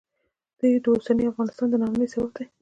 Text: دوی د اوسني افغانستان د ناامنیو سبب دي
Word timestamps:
دوی 0.57 0.73
د 0.83 0.85
اوسني 0.95 1.23
افغانستان 1.31 1.67
د 1.69 1.73
ناامنیو 1.81 2.11
سبب 2.13 2.29
دي 2.35 2.45